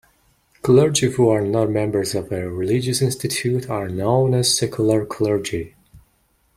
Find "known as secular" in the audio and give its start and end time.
3.87-5.05